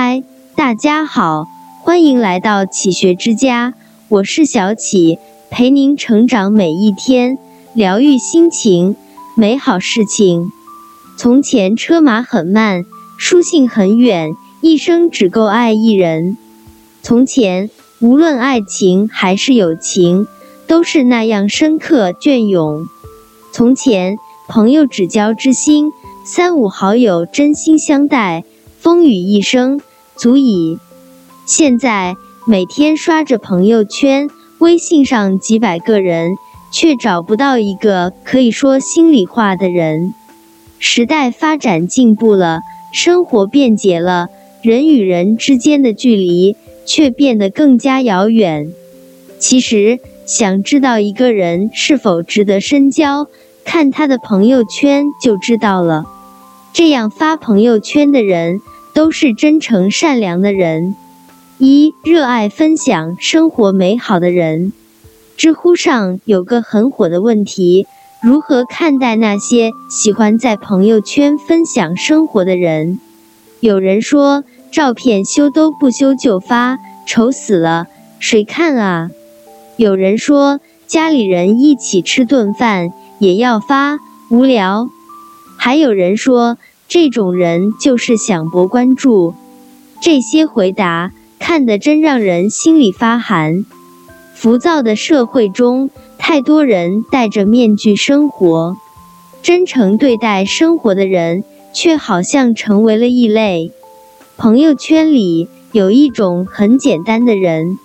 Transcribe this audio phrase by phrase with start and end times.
[0.00, 0.22] 嗨，
[0.54, 1.48] 大家好，
[1.80, 3.74] 欢迎来到启学之家，
[4.08, 5.18] 我是小启，
[5.50, 7.36] 陪您成长每一天，
[7.74, 8.94] 疗愈心情，
[9.34, 10.52] 美好事情。
[11.16, 12.84] 从前车马很慢，
[13.18, 14.30] 书信很远，
[14.60, 16.36] 一生只够爱一人。
[17.02, 17.68] 从前
[17.98, 20.28] 无论爱情还是友情，
[20.68, 22.86] 都是那样深刻隽永。
[23.52, 24.16] 从前
[24.48, 25.90] 朋友只交知心，
[26.24, 28.44] 三五好友真心相待。
[28.80, 29.80] 风雨一生
[30.18, 30.78] 足矣。
[31.46, 34.28] 现在每天刷着朋友圈，
[34.58, 36.32] 微信上几百个人，
[36.72, 40.12] 却找不到一个可以说心里话的人。
[40.80, 42.60] 时代发展进步了，
[42.92, 44.26] 生活便捷了，
[44.60, 48.72] 人与人之间的距离却变得更加遥远。
[49.38, 53.28] 其实，想知道一个人是否值得深交，
[53.64, 56.04] 看他的朋友圈就知道了。
[56.72, 58.60] 这样发朋友圈的人。
[58.98, 60.96] 都是真诚善良的人，
[61.58, 64.72] 一热爱分享生活美好的人。
[65.36, 67.86] 知乎上有个很火的问题：
[68.20, 72.98] 如何看待那些喜欢在朋友圈分享生活的人？
[73.60, 74.42] 有人说，
[74.72, 77.86] 照片修都不修就发，丑死了，
[78.18, 79.10] 谁看啊？
[79.76, 80.58] 有人说，
[80.88, 84.90] 家里人一起吃顿饭也要发，无聊。
[85.56, 86.58] 还有人说。
[86.88, 89.34] 这种人就是想博关注，
[90.00, 93.66] 这些回答看得真让人心里发寒。
[94.34, 98.74] 浮躁的社会中，太多人戴着面具生活，
[99.42, 103.70] 真诚对待生活的人却好像成为了异类。
[104.38, 107.78] 朋友圈里有一种很简单的人，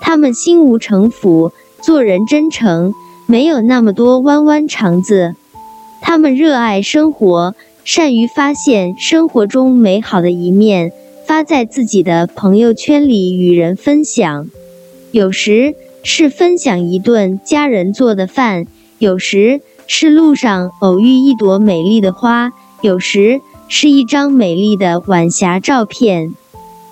[0.00, 1.50] 他们心无城府，
[1.82, 2.94] 做人真诚，
[3.26, 5.34] 没有那么多弯弯肠子。
[6.00, 7.56] 他们热爱生活。
[7.86, 10.90] 善于发现生活中美好的一面，
[11.24, 14.48] 发在自己的朋友圈里与人分享。
[15.12, 18.66] 有时是分享一顿家人做的饭，
[18.98, 22.50] 有时是路上偶遇一朵美丽的花，
[22.82, 26.34] 有时是一张美丽的晚霞照片。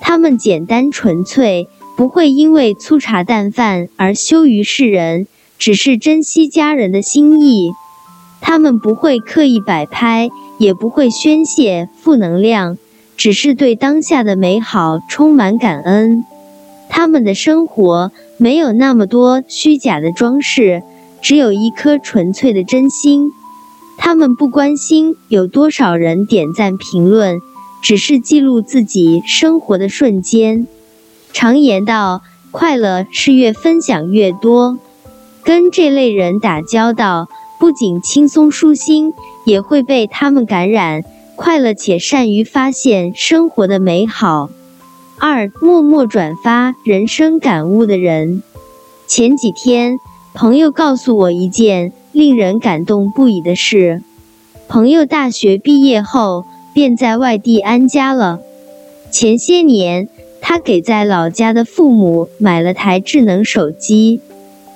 [0.00, 1.68] 他们简单纯粹，
[1.98, 5.26] 不会因为粗茶淡饭而羞于示人，
[5.58, 7.72] 只是珍惜家人的心意。
[8.40, 10.30] 他们不会刻意摆拍。
[10.58, 12.76] 也不会宣泄负能量，
[13.16, 16.24] 只是对当下的美好充满感恩。
[16.90, 20.82] 他们的生活没有那么多虚假的装饰，
[21.22, 23.30] 只有一颗纯粹的真心。
[23.98, 27.40] 他们不关心有多少人点赞评论，
[27.82, 30.66] 只是记录自己生活的瞬间。
[31.32, 34.78] 常言道，快乐是越分享越多。
[35.44, 39.12] 跟这类人打交道，不仅轻松舒心。
[39.48, 41.04] 也会被他们感染，
[41.34, 44.50] 快乐且善于发现生活的美好。
[45.18, 48.42] 二、默默转发人生感悟的人。
[49.06, 49.98] 前几天，
[50.34, 54.02] 朋友告诉我一件令人感动不已的事：
[54.68, 56.44] 朋友大学毕业后
[56.74, 58.40] 便在外地安家了。
[59.10, 60.10] 前些年，
[60.42, 64.20] 他给在老家的父母买了台智能手机，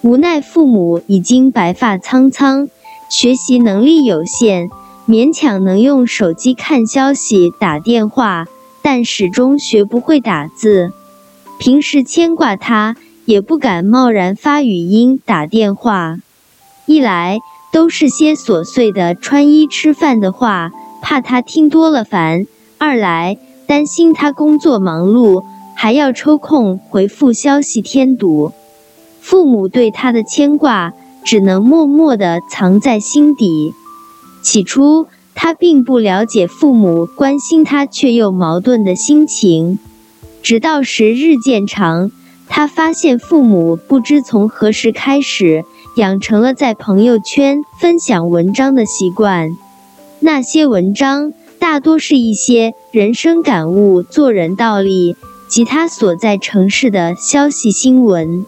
[0.00, 2.70] 无奈父母已经白发苍苍。
[3.08, 4.70] 学习能力有限，
[5.06, 8.46] 勉强能用手机看消息、打电话，
[8.82, 10.92] 但始终学不会打字。
[11.58, 16.18] 平时牵挂他，也不敢贸然发语音打电话。
[16.86, 17.38] 一来
[17.72, 22.46] 都是些琐碎的穿衣吃饭的话，怕他听多了烦；
[22.78, 25.44] 二来担心他工作忙碌，
[25.76, 28.52] 还要抽空回复消息添堵。
[29.20, 30.92] 父母对他的牵挂。
[31.24, 33.74] 只能默默地藏在心底。
[34.42, 39.78] 起初，他并不了解父母关心他却又矛盾的心情。
[40.42, 42.12] 直到时日渐长，
[42.48, 45.64] 他发现父母不知从何时开始
[45.96, 49.56] 养成了在朋友圈分享文章的习惯。
[50.20, 55.16] 那些文章大多是一些人生感悟、做人道理
[55.48, 58.44] 及他所在城市的消息新闻。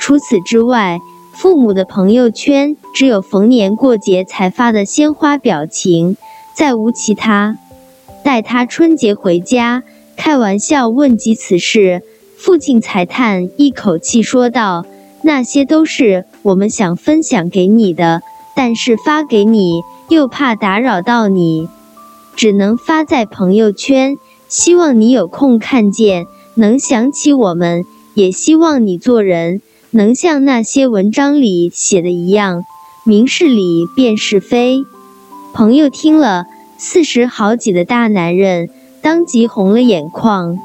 [0.00, 0.98] 除此之外，
[1.40, 6.18] 父母的朋友圈只有逢年过节才发的鲜花表情，
[6.54, 7.56] 再无其他。
[8.22, 9.82] 待他春节回家，
[10.18, 12.02] 开玩笑问及此事，
[12.36, 14.84] 父亲才叹一口气说道
[15.24, 18.20] ：“那些都是我们想分享给你的，
[18.54, 21.70] 但是发给你又怕打扰到你，
[22.36, 26.26] 只能发在朋友圈，希望你有空看见，
[26.56, 32.64] 能想起我们，也希望你做人。”能像那些文章里写的一样，
[33.04, 34.84] 明事理辨是非。
[35.52, 36.46] 朋友听了，
[36.78, 38.70] 四十好几的大男人，
[39.02, 40.56] 当即红了眼眶。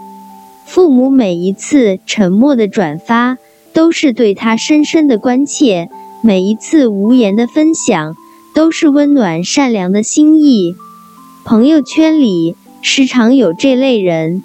[0.67, 3.37] 父母每一次沉默的转发，
[3.73, 5.87] 都是对他深深的关切；
[6.21, 8.15] 每一次无言的分享，
[8.53, 10.75] 都是温暖善良的心意。
[11.45, 14.43] 朋友圈里时常有这类人，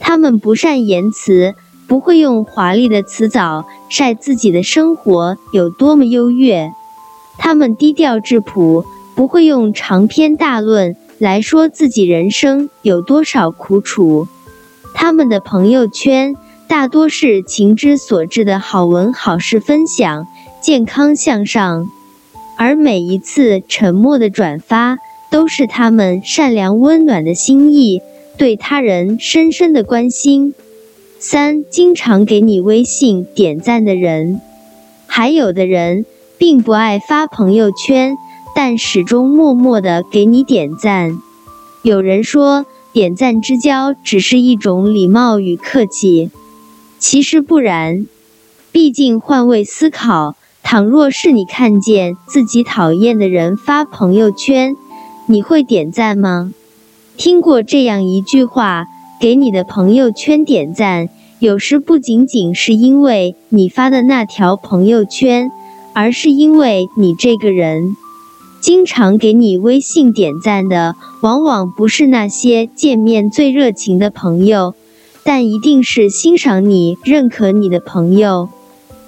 [0.00, 1.54] 他们不善言辞，
[1.88, 6.70] 不会用华丽的词藻晒自己的生活有多么优越；
[7.38, 8.84] 他们低调质朴，
[9.16, 14.28] 不会用长篇大论来说自己人生有多少苦楚。
[14.94, 16.36] 他们的朋友圈
[16.66, 20.26] 大多是情之所至的好文好事分享，
[20.60, 21.86] 健康向上，
[22.58, 24.98] 而每一次沉默的转发，
[25.30, 28.02] 都是他们善良温暖的心意，
[28.36, 30.52] 对他人深深的关心。
[31.20, 34.40] 三，经常给你微信点赞的人，
[35.06, 36.06] 还有的人
[36.38, 38.16] 并不爱发朋友圈，
[38.54, 41.18] 但始终默默的给你点赞。
[41.82, 42.66] 有人说。
[42.90, 46.30] 点赞之交只是一种礼貌与客气，
[46.98, 48.06] 其实不然。
[48.72, 54.74] 毕竟换位思考，倘若是你看见自己讨厌的人发朋友圈，
[55.26, 56.52] 你会点赞吗？
[57.16, 58.86] 听过这样一句话：
[59.20, 61.08] 给你的朋友圈点赞，
[61.40, 65.50] 有时不仅仅是因为你发的那条朋友圈，
[65.92, 67.96] 而是因为你这个人。
[68.60, 74.74] 经常给你微信点赞的，往往不是那些见面最热情的朋友，
[75.24, 78.48] 但一定是欣赏你、认可你的朋友。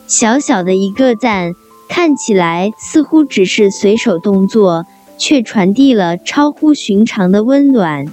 [0.09, 1.53] 小小的一个赞，
[1.89, 4.87] 看起来似乎只是随手动作，
[5.19, 8.13] 却传递了超乎寻常的温暖。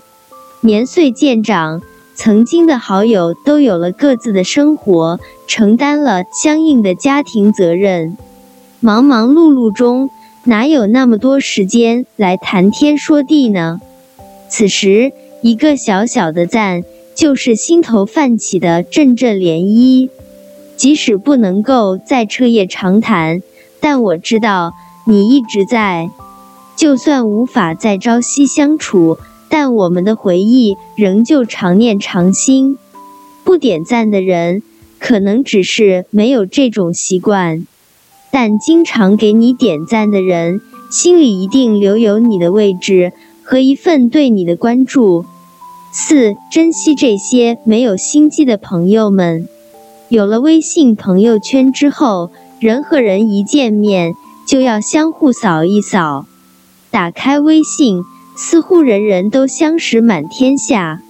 [0.61, 1.81] 年岁渐长，
[2.15, 8.17] 曾经的好友都有了各自的生活，承担了相应的家庭责任，
[8.79, 10.09] 忙忙碌碌中。
[10.45, 13.81] 哪有那么多时间来谈天说地呢？
[14.49, 15.11] 此时，
[15.41, 16.83] 一个小小的赞，
[17.13, 20.09] 就是心头泛起的阵阵涟漪。
[20.77, 23.41] 即使不能够再彻夜长谈，
[23.81, 24.73] 但我知道
[25.05, 26.09] 你一直在。
[26.77, 29.17] 就算无法再朝夕相处，
[29.49, 32.77] 但我们的回忆仍旧常念常新。
[33.43, 34.61] 不点赞的人，
[34.99, 37.65] 可能只是没有这种习惯。
[38.29, 40.61] 但经常给你点赞的人，
[40.91, 45.25] 心里一定留有你的位置和一份对你的关注。
[45.93, 49.47] 四，珍惜这些没有心机的朋友们。
[50.09, 52.29] 有了微信朋友圈之后，
[52.59, 54.13] 人和人一见面
[54.45, 56.25] 就要相互扫一扫。
[56.91, 58.03] 打开微信，
[58.37, 61.01] 似乎人人都相识满天下。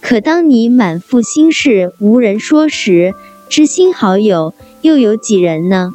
[0.00, 3.14] 可当你满腹心事无人说时，
[3.48, 5.94] 知心好友又有几人呢？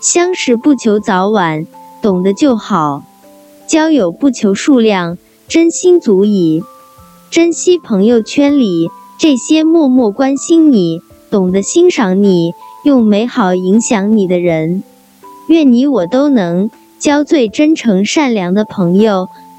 [0.00, 1.66] 相识不求早晚，
[2.02, 3.02] 懂得就好；
[3.66, 5.16] 交友不求数量，
[5.48, 6.62] 真心足矣。
[7.30, 11.00] 珍惜朋友圈里这些默默关心你、
[11.30, 12.52] 懂得欣赏你、
[12.84, 14.82] 用美好影响你的人。
[15.48, 19.28] 愿你我都能交最真诚善良的朋友，